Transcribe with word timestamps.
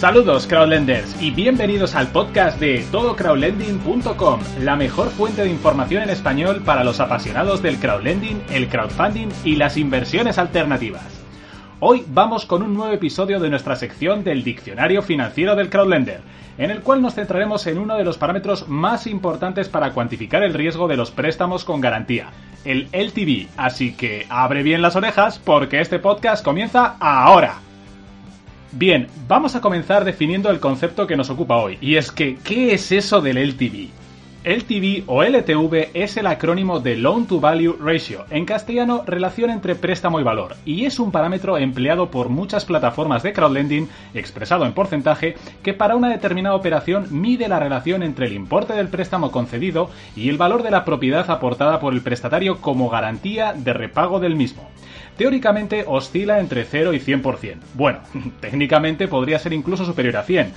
Saludos 0.00 0.46
crowdlenders 0.46 1.20
y 1.20 1.30
bienvenidos 1.30 1.94
al 1.94 2.08
podcast 2.08 2.58
de 2.58 2.82
todocrowdlending.com, 2.90 4.40
la 4.62 4.74
mejor 4.74 5.10
fuente 5.10 5.42
de 5.42 5.50
información 5.50 6.02
en 6.02 6.08
español 6.08 6.62
para 6.64 6.84
los 6.84 7.00
apasionados 7.00 7.60
del 7.60 7.76
crowdlending, 7.76 8.42
el 8.50 8.70
crowdfunding 8.70 9.28
y 9.44 9.56
las 9.56 9.76
inversiones 9.76 10.38
alternativas. 10.38 11.04
Hoy 11.80 12.02
vamos 12.08 12.46
con 12.46 12.62
un 12.62 12.72
nuevo 12.72 12.94
episodio 12.94 13.40
de 13.40 13.50
nuestra 13.50 13.76
sección 13.76 14.24
del 14.24 14.42
Diccionario 14.42 15.02
Financiero 15.02 15.54
del 15.54 15.68
Crowdlender, 15.68 16.22
en 16.56 16.70
el 16.70 16.80
cual 16.80 17.02
nos 17.02 17.16
centraremos 17.16 17.66
en 17.66 17.76
uno 17.76 17.98
de 17.98 18.04
los 18.04 18.16
parámetros 18.16 18.68
más 18.68 19.06
importantes 19.06 19.68
para 19.68 19.92
cuantificar 19.92 20.42
el 20.42 20.54
riesgo 20.54 20.88
de 20.88 20.96
los 20.96 21.10
préstamos 21.10 21.66
con 21.66 21.82
garantía, 21.82 22.30
el 22.64 22.88
LTV. 22.92 23.48
Así 23.58 23.92
que 23.92 24.24
abre 24.30 24.62
bien 24.62 24.80
las 24.80 24.96
orejas 24.96 25.38
porque 25.38 25.82
este 25.82 25.98
podcast 25.98 26.42
comienza 26.42 26.96
ahora. 26.98 27.58
Bien, 28.72 29.08
vamos 29.26 29.56
a 29.56 29.60
comenzar 29.60 30.04
definiendo 30.04 30.48
el 30.50 30.60
concepto 30.60 31.06
que 31.06 31.16
nos 31.16 31.28
ocupa 31.28 31.56
hoy, 31.56 31.76
y 31.80 31.96
es 31.96 32.12
que, 32.12 32.36
¿qué 32.44 32.72
es 32.72 32.92
eso 32.92 33.20
del 33.20 33.36
LTV? 33.36 33.88
LTV 34.42 35.04
o 35.06 35.22
LTV 35.22 35.90
es 35.92 36.16
el 36.16 36.26
acrónimo 36.26 36.80
de 36.80 36.96
Loan 36.96 37.26
to 37.26 37.40
Value 37.40 37.76
Ratio, 37.78 38.24
en 38.30 38.46
castellano 38.46 39.04
relación 39.06 39.50
entre 39.50 39.74
préstamo 39.74 40.18
y 40.18 40.22
valor, 40.22 40.56
y 40.64 40.86
es 40.86 40.98
un 40.98 41.12
parámetro 41.12 41.58
empleado 41.58 42.10
por 42.10 42.30
muchas 42.30 42.64
plataformas 42.64 43.22
de 43.22 43.34
crowdlending, 43.34 43.90
expresado 44.14 44.64
en 44.64 44.72
porcentaje, 44.72 45.34
que 45.62 45.74
para 45.74 45.94
una 45.94 46.08
determinada 46.08 46.56
operación 46.56 47.08
mide 47.10 47.48
la 47.48 47.58
relación 47.58 48.02
entre 48.02 48.28
el 48.28 48.32
importe 48.32 48.72
del 48.72 48.88
préstamo 48.88 49.30
concedido 49.30 49.90
y 50.16 50.30
el 50.30 50.38
valor 50.38 50.62
de 50.62 50.70
la 50.70 50.86
propiedad 50.86 51.30
aportada 51.30 51.78
por 51.78 51.92
el 51.92 52.00
prestatario 52.00 52.62
como 52.62 52.88
garantía 52.88 53.52
de 53.52 53.74
repago 53.74 54.20
del 54.20 54.36
mismo 54.36 54.66
teóricamente 55.18 55.84
oscila 55.86 56.40
entre 56.40 56.64
0 56.64 56.94
y 56.94 56.98
100%. 56.98 57.56
Bueno, 57.74 57.98
técnicamente 58.40 59.06
podría 59.06 59.38
ser 59.38 59.52
incluso 59.52 59.84
superior 59.84 60.16
a 60.16 60.22
100. 60.22 60.50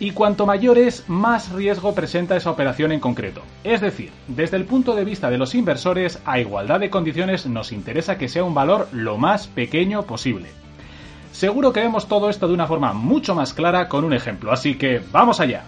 Y 0.00 0.12
cuanto 0.12 0.46
mayor 0.46 0.78
es, 0.78 1.04
más 1.10 1.52
riesgo 1.52 1.94
presenta 1.94 2.34
esa 2.34 2.50
operación 2.50 2.90
en 2.90 3.00
concreto. 3.00 3.42
Es 3.62 3.82
decir, 3.82 4.10
desde 4.28 4.56
el 4.56 4.64
punto 4.64 4.96
de 4.96 5.04
vista 5.04 5.28
de 5.28 5.36
los 5.36 5.54
inversores, 5.54 6.20
a 6.24 6.40
igualdad 6.40 6.80
de 6.80 6.88
condiciones 6.88 7.44
nos 7.44 7.70
interesa 7.70 8.16
que 8.16 8.30
sea 8.30 8.42
un 8.42 8.54
valor 8.54 8.88
lo 8.92 9.18
más 9.18 9.46
pequeño 9.46 10.04
posible. 10.04 10.48
Seguro 11.32 11.74
que 11.74 11.80
vemos 11.80 12.08
todo 12.08 12.30
esto 12.30 12.48
de 12.48 12.54
una 12.54 12.66
forma 12.66 12.94
mucho 12.94 13.34
más 13.34 13.52
clara 13.52 13.88
con 13.88 14.04
un 14.04 14.14
ejemplo, 14.14 14.52
así 14.52 14.76
que 14.76 15.02
vamos 15.12 15.38
allá. 15.38 15.64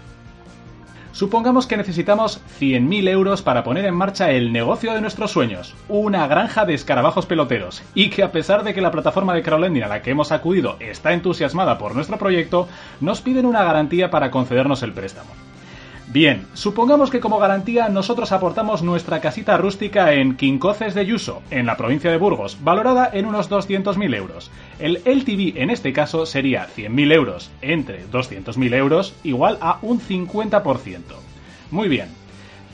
Supongamos 1.13 1.67
que 1.67 1.77
necesitamos 1.77 2.41
100.000 2.59 3.09
euros 3.09 3.43
para 3.43 3.65
poner 3.65 3.85
en 3.85 3.95
marcha 3.95 4.31
el 4.31 4.51
negocio 4.51 4.95
de 4.95 5.03
nuestros 5.03 5.31
sueños, 5.31 5.75
una 5.89 6.27
granja 6.27 6.65
de 6.65 6.73
escarabajos 6.73 7.27
peloteros, 7.27 7.83
y 7.95 8.09
que 8.09 8.23
a 8.23 8.33
pesar 8.33 8.65
de 8.65 8.73
que 8.73 8.81
la 8.81 8.91
plataforma 8.91 9.35
de 9.35 9.43
crowdlending 9.43 9.83
a 9.83 9.89
la 9.89 10.01
que 10.01 10.11
hemos 10.11 10.33
acudido 10.33 10.77
está 10.81 11.13
entusiasmada 11.13 11.77
por 11.77 11.95
nuestro 11.95 12.19
proyecto, 12.19 12.67
nos 13.01 13.21
piden 13.21 13.45
una 13.45 13.63
garantía 13.63 14.11
para 14.11 14.31
concedernos 14.31 14.83
el 14.83 14.95
préstamo. 14.95 15.31
Bien, 16.13 16.47
supongamos 16.53 17.11
que 17.11 17.21
como 17.21 17.39
garantía 17.39 17.89
nosotros 17.89 18.33
aportamos 18.33 18.83
nuestra 18.83 19.23
casita 19.23 19.57
rústica 19.57 20.13
en 20.13 20.37
Quincoces 20.37 20.93
de 20.93 21.07
Yuso, 21.07 21.41
en 21.51 21.65
la 21.65 21.79
provincia 21.79 22.11
de 22.11 22.19
Burgos, 22.19 22.59
valorada 22.61 23.09
en 23.15 23.25
unos 23.25 23.51
200.000 23.51 24.15
euros. 24.15 24.51
El 24.79 25.01
LTV 25.07 25.57
en 25.63 25.71
este 25.71 25.95
caso 25.95 26.27
sería 26.27 26.69
100.000 26.69 27.15
euros 27.15 27.51
entre 27.63 28.05
200.000 28.09 28.75
euros 28.75 29.15
igual 29.25 29.57
a 29.63 29.79
un 29.81 30.01
50%. 30.01 30.99
Muy 31.71 31.89
bien. 31.89 32.09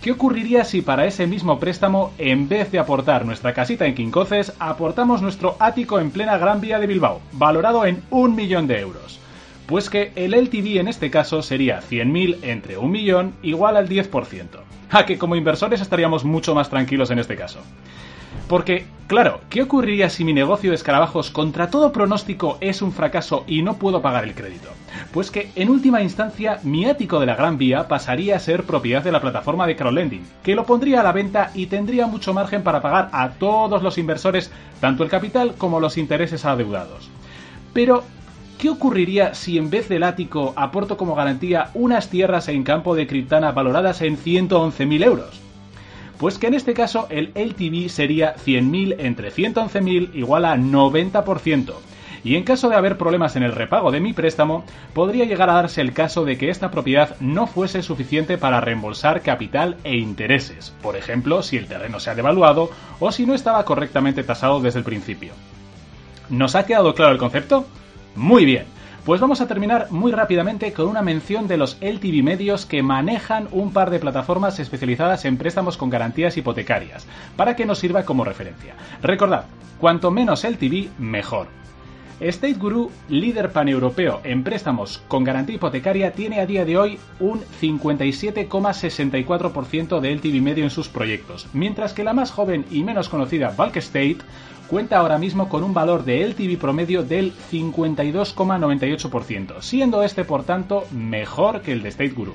¿Qué 0.02 0.10
ocurriría 0.10 0.64
si 0.64 0.82
para 0.82 1.06
ese 1.06 1.28
mismo 1.28 1.60
préstamo, 1.60 2.12
en 2.18 2.48
vez 2.48 2.72
de 2.72 2.80
aportar 2.80 3.24
nuestra 3.24 3.54
casita 3.54 3.86
en 3.86 3.94
Quincoces, 3.94 4.52
aportamos 4.58 5.22
nuestro 5.22 5.54
ático 5.60 6.00
en 6.00 6.10
plena 6.10 6.38
Gran 6.38 6.60
Vía 6.60 6.80
de 6.80 6.88
Bilbao, 6.88 7.20
valorado 7.30 7.86
en 7.86 8.02
un 8.10 8.34
millón 8.34 8.66
de 8.66 8.80
euros? 8.80 9.20
Pues 9.68 9.90
que 9.90 10.12
el 10.16 10.32
LTV 10.32 10.80
en 10.80 10.88
este 10.88 11.10
caso 11.10 11.42
sería 11.42 11.82
100.000 11.82 12.38
entre 12.40 12.78
un 12.78 12.90
millón 12.90 13.34
igual 13.42 13.76
al 13.76 13.86
10%. 13.86 14.46
A 14.90 15.04
que 15.04 15.18
como 15.18 15.36
inversores 15.36 15.82
estaríamos 15.82 16.24
mucho 16.24 16.54
más 16.54 16.70
tranquilos 16.70 17.10
en 17.10 17.18
este 17.18 17.36
caso. 17.36 17.58
Porque, 18.48 18.86
claro, 19.08 19.42
¿qué 19.50 19.60
ocurriría 19.60 20.08
si 20.08 20.24
mi 20.24 20.32
negocio 20.32 20.70
de 20.70 20.76
escarabajos 20.76 21.30
contra 21.30 21.68
todo 21.68 21.92
pronóstico 21.92 22.56
es 22.62 22.80
un 22.80 22.92
fracaso 22.92 23.44
y 23.46 23.60
no 23.60 23.76
puedo 23.76 24.00
pagar 24.00 24.24
el 24.24 24.34
crédito? 24.34 24.70
Pues 25.12 25.30
que, 25.30 25.50
en 25.54 25.68
última 25.68 26.00
instancia, 26.00 26.60
mi 26.62 26.86
ático 26.86 27.20
de 27.20 27.26
la 27.26 27.36
Gran 27.36 27.58
Vía 27.58 27.88
pasaría 27.88 28.36
a 28.36 28.40
ser 28.40 28.62
propiedad 28.62 29.02
de 29.02 29.12
la 29.12 29.20
plataforma 29.20 29.66
de 29.66 29.76
crowdlending, 29.76 30.26
que 30.42 30.54
lo 30.54 30.64
pondría 30.64 31.00
a 31.00 31.04
la 31.04 31.12
venta 31.12 31.50
y 31.54 31.66
tendría 31.66 32.06
mucho 32.06 32.32
margen 32.32 32.62
para 32.62 32.80
pagar 32.80 33.10
a 33.12 33.32
todos 33.32 33.82
los 33.82 33.98
inversores, 33.98 34.50
tanto 34.80 35.04
el 35.04 35.10
capital 35.10 35.56
como 35.58 35.78
los 35.78 35.98
intereses 35.98 36.46
adeudados. 36.46 37.10
Pero, 37.74 38.02
¿Qué 38.58 38.70
ocurriría 38.70 39.34
si 39.34 39.56
en 39.56 39.70
vez 39.70 39.88
del 39.88 40.02
ático 40.02 40.52
aporto 40.56 40.96
como 40.96 41.14
garantía 41.14 41.70
unas 41.74 42.10
tierras 42.10 42.48
en 42.48 42.64
campo 42.64 42.96
de 42.96 43.06
criptana 43.06 43.52
valoradas 43.52 44.02
en 44.02 44.18
111.000 44.18 45.04
euros? 45.04 45.40
Pues 46.18 46.38
que 46.38 46.48
en 46.48 46.54
este 46.54 46.74
caso 46.74 47.06
el 47.08 47.30
LTV 47.36 47.88
sería 47.88 48.34
100.000 48.34 48.96
entre 48.98 49.30
111.000 49.30 50.10
igual 50.14 50.44
a 50.44 50.56
90%. 50.56 51.72
Y 52.24 52.34
en 52.34 52.42
caso 52.42 52.68
de 52.68 52.74
haber 52.74 52.98
problemas 52.98 53.36
en 53.36 53.44
el 53.44 53.52
repago 53.52 53.92
de 53.92 54.00
mi 54.00 54.12
préstamo, 54.12 54.64
podría 54.92 55.24
llegar 55.24 55.50
a 55.50 55.54
darse 55.54 55.80
el 55.80 55.92
caso 55.92 56.24
de 56.24 56.36
que 56.36 56.50
esta 56.50 56.72
propiedad 56.72 57.14
no 57.20 57.46
fuese 57.46 57.84
suficiente 57.84 58.38
para 58.38 58.60
reembolsar 58.60 59.22
capital 59.22 59.76
e 59.84 59.96
intereses, 59.96 60.74
por 60.82 60.96
ejemplo, 60.96 61.44
si 61.44 61.58
el 61.58 61.68
terreno 61.68 62.00
se 62.00 62.10
ha 62.10 62.16
devaluado 62.16 62.70
o 62.98 63.12
si 63.12 63.24
no 63.24 63.34
estaba 63.34 63.64
correctamente 63.64 64.24
tasado 64.24 64.60
desde 64.60 64.80
el 64.80 64.84
principio. 64.84 65.32
¿Nos 66.28 66.56
ha 66.56 66.66
quedado 66.66 66.92
claro 66.96 67.12
el 67.12 67.18
concepto? 67.18 67.64
Muy 68.18 68.44
bien, 68.44 68.64
pues 69.04 69.20
vamos 69.20 69.40
a 69.40 69.46
terminar 69.46 69.92
muy 69.92 70.10
rápidamente 70.10 70.72
con 70.72 70.88
una 70.88 71.02
mención 71.02 71.46
de 71.46 71.56
los 71.56 71.78
LTV 71.80 72.24
medios 72.24 72.66
que 72.66 72.82
manejan 72.82 73.46
un 73.52 73.72
par 73.72 73.90
de 73.90 74.00
plataformas 74.00 74.58
especializadas 74.58 75.24
en 75.24 75.36
préstamos 75.36 75.76
con 75.76 75.88
garantías 75.88 76.36
hipotecarias, 76.36 77.06
para 77.36 77.54
que 77.54 77.64
nos 77.64 77.78
sirva 77.78 78.02
como 78.02 78.24
referencia. 78.24 78.74
Recordad, 79.02 79.44
cuanto 79.78 80.10
menos 80.10 80.42
LTV, 80.42 80.98
mejor. 80.98 81.46
State 82.20 82.54
Guru, 82.54 82.90
líder 83.08 83.52
paneuropeo 83.52 84.20
en 84.24 84.42
préstamos 84.42 85.00
con 85.06 85.22
garantía 85.22 85.54
hipotecaria, 85.54 86.10
tiene 86.12 86.40
a 86.40 86.46
día 86.46 86.64
de 86.64 86.76
hoy 86.76 86.98
un 87.20 87.42
57,64% 87.60 90.00
de 90.00 90.12
LTV 90.12 90.42
medio 90.42 90.64
en 90.64 90.70
sus 90.70 90.88
proyectos, 90.88 91.46
mientras 91.52 91.92
que 91.92 92.02
la 92.02 92.14
más 92.14 92.32
joven 92.32 92.64
y 92.72 92.82
menos 92.82 93.08
conocida 93.08 93.54
Bulk 93.56 93.76
State 93.76 94.18
cuenta 94.66 94.98
ahora 94.98 95.18
mismo 95.18 95.48
con 95.48 95.62
un 95.62 95.72
valor 95.72 96.04
de 96.04 96.26
LTV 96.26 96.58
promedio 96.58 97.04
del 97.04 97.32
52,98%, 97.52 99.62
siendo 99.62 100.02
este 100.02 100.24
por 100.24 100.42
tanto 100.42 100.88
mejor 100.90 101.62
que 101.62 101.70
el 101.70 101.84
de 101.84 101.90
State 101.90 102.10
Guru. 102.10 102.34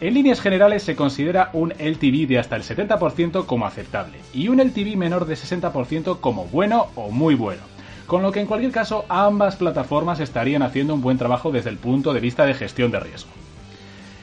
En 0.00 0.14
líneas 0.14 0.40
generales 0.40 0.84
se 0.84 0.94
considera 0.94 1.50
un 1.54 1.72
LTV 1.72 2.28
de 2.28 2.38
hasta 2.38 2.54
el 2.54 2.62
70% 2.62 3.46
como 3.46 3.66
aceptable 3.66 4.20
y 4.32 4.46
un 4.46 4.60
LTV 4.60 4.96
menor 4.96 5.26
de 5.26 5.34
60% 5.34 6.20
como 6.20 6.44
bueno 6.46 6.86
o 6.94 7.10
muy 7.10 7.34
bueno 7.34 7.71
con 8.06 8.22
lo 8.22 8.32
que 8.32 8.40
en 8.40 8.46
cualquier 8.46 8.72
caso 8.72 9.04
ambas 9.08 9.56
plataformas 9.56 10.20
estarían 10.20 10.62
haciendo 10.62 10.94
un 10.94 11.02
buen 11.02 11.18
trabajo 11.18 11.50
desde 11.50 11.70
el 11.70 11.76
punto 11.76 12.12
de 12.12 12.20
vista 12.20 12.46
de 12.46 12.54
gestión 12.54 12.90
de 12.90 13.00
riesgo. 13.00 13.30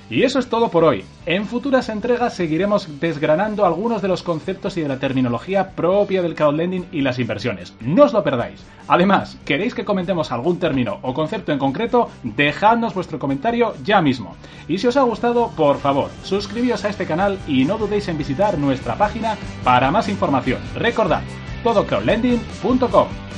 Y 0.10 0.24
eso 0.24 0.40
es 0.40 0.48
todo 0.48 0.70
por 0.70 0.84
hoy. 0.84 1.06
En 1.28 1.46
futuras 1.46 1.88
entregas 1.88 2.34
seguiremos 2.34 3.00
desgranando 3.00 3.64
algunos 3.64 4.02
de 4.02 4.08
los 4.08 4.24
conceptos 4.24 4.76
y 4.76 4.82
de 4.82 4.88
la 4.88 4.98
terminología 4.98 5.72
propia 5.76 6.24
del 6.24 6.34
crowdlending 6.34 6.88
y 6.92 7.02
las 7.02 7.20
inversiones. 7.20 7.76
No 7.80 8.06
os 8.06 8.14
lo 8.14 8.24
perdáis. 8.24 8.66
Además, 8.88 9.38
¿queréis 9.46 9.76
que 9.76 9.86
comentemos 9.86 10.32
algún 10.32 10.58
término 10.58 10.98
o 11.04 11.14
concepto 11.14 11.52
en 11.52 11.60
concreto? 11.60 12.10
Dejadnos 12.24 12.96
vuestro 12.96 13.20
comentario 13.20 13.76
ya 13.84 14.02
mismo. 14.02 14.36
Y 14.68 14.80
si 14.80 14.88
os 14.88 14.98
ha 14.98 15.04
gustado, 15.04 15.52
por 15.56 15.78
favor, 15.78 16.10
suscribíos 16.24 16.84
a 16.86 16.90
este 16.90 17.06
canal 17.06 17.38
y 17.48 17.66
no 17.66 17.78
dudéis 17.78 18.08
en 18.08 18.18
visitar 18.18 18.58
nuestra 18.58 18.96
página 18.96 19.38
para 19.64 19.92
más 19.92 20.10
información. 20.10 20.60
Recordad, 20.76 21.22
todocrowdlending.com. 21.64 23.29